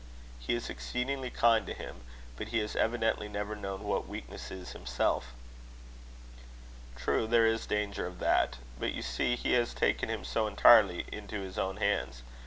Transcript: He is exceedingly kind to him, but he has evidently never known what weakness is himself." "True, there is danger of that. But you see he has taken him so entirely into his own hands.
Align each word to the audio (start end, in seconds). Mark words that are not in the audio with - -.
He 0.39 0.55
is 0.55 0.67
exceedingly 0.67 1.29
kind 1.29 1.67
to 1.67 1.75
him, 1.75 1.97
but 2.35 2.47
he 2.47 2.57
has 2.57 2.75
evidently 2.75 3.27
never 3.27 3.55
known 3.55 3.83
what 3.83 4.07
weakness 4.07 4.49
is 4.49 4.71
himself." 4.71 5.31
"True, 6.95 7.27
there 7.27 7.45
is 7.45 7.67
danger 7.67 8.07
of 8.07 8.17
that. 8.17 8.57
But 8.79 8.93
you 8.93 9.03
see 9.03 9.35
he 9.35 9.51
has 9.53 9.75
taken 9.75 10.09
him 10.09 10.25
so 10.25 10.47
entirely 10.47 11.05
into 11.11 11.41
his 11.41 11.59
own 11.59 11.77
hands. 11.77 12.23